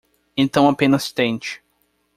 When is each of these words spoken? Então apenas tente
Então 0.35 0.67
apenas 0.67 1.11
tente 1.13 1.61